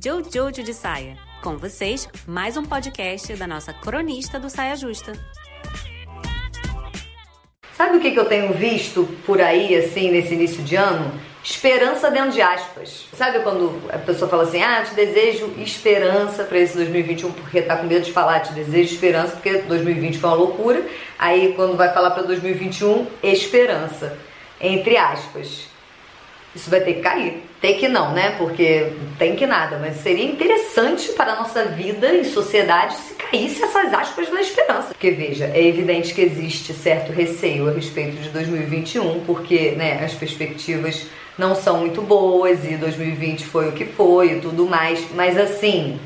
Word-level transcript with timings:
Jojo 0.00 0.62
de 0.62 0.72
Saia. 0.72 1.16
Com 1.42 1.56
vocês, 1.56 2.08
mais 2.24 2.56
um 2.56 2.64
podcast 2.64 3.34
da 3.34 3.48
nossa 3.48 3.72
cronista 3.72 4.38
do 4.38 4.48
Saia 4.48 4.76
Justa. 4.76 5.12
Sabe 7.76 7.96
o 7.96 8.00
que, 8.00 8.12
que 8.12 8.18
eu 8.18 8.26
tenho 8.26 8.52
visto 8.52 9.08
por 9.26 9.40
aí, 9.40 9.74
assim, 9.74 10.12
nesse 10.12 10.34
início 10.34 10.62
de 10.62 10.76
ano? 10.76 11.12
Esperança 11.42 12.10
dentro 12.10 12.30
de 12.30 12.40
aspas. 12.40 13.08
Sabe 13.12 13.40
quando 13.40 13.82
a 13.88 13.98
pessoa 13.98 14.30
fala 14.30 14.44
assim, 14.44 14.62
ah, 14.62 14.82
te 14.82 14.94
desejo 14.94 15.52
esperança 15.58 16.44
para 16.44 16.58
esse 16.58 16.76
2021 16.76 17.32
porque 17.32 17.62
tá 17.62 17.76
com 17.76 17.86
medo 17.86 18.04
de 18.04 18.12
falar, 18.12 18.40
te 18.40 18.52
desejo 18.52 18.94
esperança 18.94 19.32
porque 19.32 19.58
2020 19.62 20.18
foi 20.18 20.30
uma 20.30 20.36
loucura. 20.36 20.86
Aí 21.18 21.54
quando 21.54 21.76
vai 21.76 21.92
falar 21.92 22.10
para 22.12 22.22
2021, 22.22 23.06
esperança, 23.22 24.16
entre 24.60 24.96
aspas 24.96 25.68
isso 26.54 26.70
vai 26.70 26.80
ter 26.80 26.94
que 26.94 27.00
cair. 27.00 27.42
Tem 27.60 27.76
que 27.76 27.88
não, 27.88 28.12
né? 28.12 28.34
Porque 28.38 28.92
tem 29.18 29.36
que 29.36 29.46
nada, 29.46 29.78
mas 29.78 29.96
seria 29.96 30.24
interessante 30.24 31.10
para 31.10 31.32
a 31.32 31.36
nossa 31.36 31.64
vida 31.64 32.12
e 32.14 32.24
sociedade 32.24 32.94
se 32.94 33.14
caísse 33.14 33.62
essas 33.62 33.92
aspas 33.92 34.28
da 34.28 34.40
esperança. 34.40 34.88
Porque 34.88 35.10
veja, 35.10 35.46
é 35.46 35.62
evidente 35.66 36.14
que 36.14 36.20
existe 36.20 36.72
certo 36.72 37.12
receio 37.12 37.68
a 37.68 37.72
respeito 37.72 38.16
de 38.16 38.28
2021, 38.30 39.20
porque 39.24 39.72
né, 39.72 40.02
as 40.04 40.14
perspectivas 40.14 41.06
não 41.36 41.54
são 41.54 41.78
muito 41.78 42.02
boas 42.02 42.64
e 42.64 42.76
2020 42.76 43.46
foi 43.46 43.68
o 43.68 43.72
que 43.72 43.84
foi 43.84 44.32
e 44.32 44.40
tudo 44.40 44.66
mais, 44.66 45.04
mas 45.14 45.38
assim, 45.38 46.00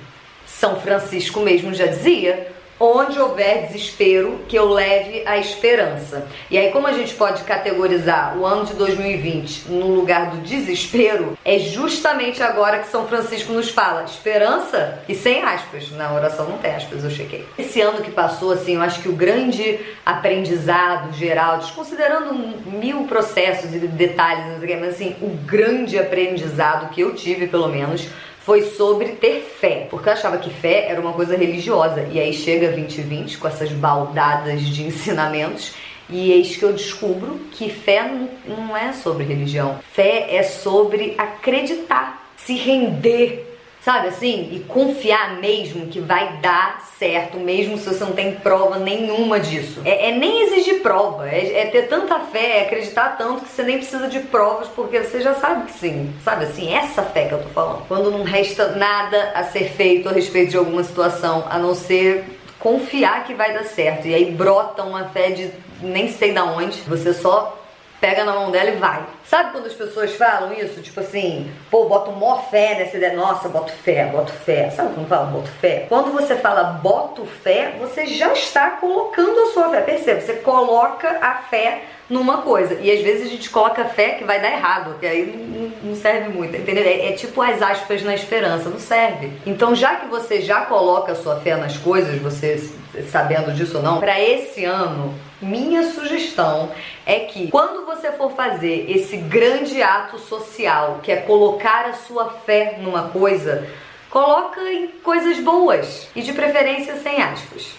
São 0.46 0.78
Francisco 0.80 1.40
mesmo 1.40 1.72
já 1.72 1.86
dizia 1.86 2.51
onde 2.78 3.18
houver 3.18 3.66
desespero, 3.66 4.40
que 4.48 4.56
eu 4.56 4.68
leve 4.68 5.22
a 5.26 5.38
esperança. 5.38 6.26
E 6.50 6.58
aí, 6.58 6.70
como 6.70 6.86
a 6.86 6.92
gente 6.92 7.14
pode 7.14 7.42
categorizar 7.44 8.36
o 8.36 8.44
ano 8.44 8.64
de 8.64 8.74
2020 8.74 9.68
no 9.68 9.86
lugar 9.88 10.30
do 10.30 10.38
desespero, 10.38 11.38
é 11.44 11.58
justamente 11.58 12.42
agora 12.42 12.78
que 12.80 12.88
São 12.88 13.06
Francisco 13.06 13.52
nos 13.52 13.70
fala 13.70 14.04
esperança 14.04 15.02
e 15.08 15.14
sem 15.14 15.42
aspas. 15.42 15.90
Na 15.92 16.12
oração 16.12 16.48
não 16.48 16.58
tem 16.58 16.74
aspas, 16.74 17.04
eu 17.04 17.10
chequei. 17.10 17.46
Esse 17.58 17.80
ano 17.80 18.02
que 18.02 18.10
passou, 18.10 18.52
assim, 18.52 18.74
eu 18.74 18.82
acho 18.82 19.00
que 19.00 19.08
o 19.08 19.12
grande 19.12 19.78
aprendizado 20.04 21.12
geral, 21.12 21.58
desconsiderando 21.58 22.34
mil 22.66 23.04
processos 23.04 23.74
e 23.74 23.78
detalhes, 23.78 24.44
mas 24.80 24.94
assim, 24.94 25.16
o 25.20 25.28
grande 25.28 25.98
aprendizado 25.98 26.90
que 26.90 27.00
eu 27.00 27.14
tive, 27.14 27.46
pelo 27.46 27.68
menos, 27.68 28.08
foi 28.44 28.62
sobre 28.62 29.08
ter 29.10 29.40
fé, 29.60 29.86
porque 29.88 30.08
eu 30.08 30.12
achava 30.12 30.38
que 30.38 30.50
fé 30.50 30.86
era 30.88 31.00
uma 31.00 31.12
coisa 31.12 31.36
religiosa. 31.36 32.08
E 32.10 32.18
aí 32.18 32.32
chega 32.32 32.72
2020 32.72 33.38
com 33.38 33.46
essas 33.46 33.70
baldadas 33.72 34.62
de 34.62 34.82
ensinamentos 34.82 35.74
e 36.10 36.32
eis 36.32 36.56
que 36.56 36.64
eu 36.64 36.72
descubro 36.72 37.40
que 37.52 37.70
fé 37.70 38.10
não 38.46 38.76
é 38.76 38.92
sobre 38.92 39.24
religião. 39.24 39.78
Fé 39.92 40.34
é 40.34 40.42
sobre 40.42 41.14
acreditar, 41.16 42.30
se 42.36 42.54
render 42.54 43.51
sabe 43.84 44.08
assim? 44.08 44.48
E 44.52 44.60
confiar 44.60 45.40
mesmo 45.40 45.86
que 45.86 46.00
vai 46.00 46.38
dar 46.38 46.80
certo, 46.98 47.38
mesmo 47.38 47.76
se 47.76 47.86
você 47.86 48.04
não 48.04 48.12
tem 48.12 48.36
prova 48.36 48.78
nenhuma 48.78 49.40
disso. 49.40 49.82
É, 49.84 50.10
é 50.10 50.16
nem 50.16 50.42
exigir 50.42 50.80
prova, 50.82 51.28
é, 51.28 51.62
é, 51.62 51.66
ter 51.66 51.88
tanta 51.88 52.20
fé, 52.20 52.58
é 52.58 52.62
acreditar 52.62 53.16
tanto 53.18 53.44
que 53.44 53.50
você 53.50 53.62
nem 53.62 53.78
precisa 53.78 54.08
de 54.08 54.20
provas, 54.20 54.68
porque 54.68 55.00
você 55.00 55.20
já 55.20 55.34
sabe 55.34 55.66
que 55.66 55.72
sim, 55.72 56.14
sabe 56.24 56.44
assim? 56.44 56.72
Essa 56.72 57.02
fé 57.02 57.26
que 57.26 57.34
eu 57.34 57.42
tô 57.42 57.48
falando. 57.48 57.86
Quando 57.88 58.10
não 58.10 58.22
resta 58.22 58.68
nada 58.76 59.32
a 59.34 59.44
ser 59.44 59.70
feito 59.70 60.08
a 60.08 60.12
respeito 60.12 60.50
de 60.50 60.56
alguma 60.56 60.84
situação, 60.84 61.44
a 61.50 61.58
não 61.58 61.74
ser 61.74 62.24
confiar 62.60 63.24
que 63.24 63.34
vai 63.34 63.52
dar 63.52 63.64
certo. 63.64 64.06
E 64.06 64.14
aí 64.14 64.30
brota 64.30 64.84
uma 64.84 65.06
fé 65.08 65.30
de 65.30 65.50
nem 65.82 66.08
sei 66.08 66.32
da 66.32 66.44
onde, 66.44 66.78
você 66.82 67.12
só 67.12 67.61
pega 68.02 68.24
na 68.24 68.32
mão 68.32 68.50
dela 68.50 68.68
e 68.68 68.76
vai. 68.76 69.04
Sabe 69.24 69.52
quando 69.52 69.66
as 69.66 69.74
pessoas 69.74 70.12
falam 70.16 70.52
isso? 70.52 70.82
Tipo 70.82 70.98
assim, 70.98 71.48
pô, 71.70 71.84
boto 71.84 72.10
mó 72.10 72.38
fé 72.50 72.74
nessa 72.74 72.96
ideia. 72.96 73.14
Nossa, 73.14 73.48
boto 73.48 73.70
fé, 73.70 74.06
boto 74.06 74.32
fé. 74.32 74.70
Sabe 74.70 74.92
quando 74.92 75.06
fala 75.06 75.26
boto 75.26 75.48
fé? 75.60 75.86
Quando 75.88 76.12
você 76.12 76.34
fala 76.34 76.64
boto 76.64 77.24
fé, 77.24 77.76
você 77.78 78.06
já 78.06 78.32
está 78.32 78.70
colocando 78.72 79.38
a 79.42 79.52
sua 79.52 79.70
fé. 79.70 79.80
Perceba, 79.82 80.20
você 80.20 80.34
coloca 80.34 81.16
a 81.22 81.34
fé 81.48 81.82
numa 82.12 82.42
coisa. 82.42 82.74
E 82.74 82.90
às 82.90 83.00
vezes 83.00 83.26
a 83.26 83.30
gente 83.30 83.48
coloca 83.48 83.86
fé 83.86 84.10
que 84.10 84.24
vai 84.24 84.40
dar 84.40 84.52
errado, 84.52 84.98
que 85.00 85.06
aí 85.06 85.72
não, 85.82 85.96
serve 85.96 86.28
muito, 86.28 86.54
entendeu? 86.54 86.84
É, 86.84 87.08
é, 87.08 87.12
tipo 87.12 87.40
as 87.40 87.62
aspas 87.62 88.02
na 88.02 88.14
esperança, 88.14 88.68
não 88.68 88.78
serve. 88.78 89.32
Então, 89.46 89.74
já 89.74 89.96
que 89.96 90.06
você 90.06 90.42
já 90.42 90.66
coloca 90.66 91.14
sua 91.14 91.40
fé 91.40 91.56
nas 91.56 91.78
coisas, 91.78 92.20
você 92.20 92.70
sabendo 93.10 93.54
disso 93.54 93.78
ou 93.78 93.82
não, 93.82 93.98
para 93.98 94.20
esse 94.20 94.66
ano, 94.66 95.14
minha 95.40 95.82
sugestão 95.90 96.70
é 97.06 97.20
que 97.20 97.50
quando 97.50 97.86
você 97.86 98.12
for 98.12 98.32
fazer 98.32 98.90
esse 98.90 99.16
grande 99.16 99.82
ato 99.82 100.18
social, 100.18 101.00
que 101.02 101.10
é 101.10 101.16
colocar 101.16 101.86
a 101.86 101.94
sua 101.94 102.28
fé 102.44 102.76
numa 102.78 103.04
coisa, 103.04 103.66
coloca 104.10 104.60
em 104.70 104.88
coisas 105.02 105.38
boas 105.38 106.08
e 106.14 106.20
de 106.20 106.34
preferência 106.34 106.96
sem 106.96 107.22
aspas. 107.22 107.72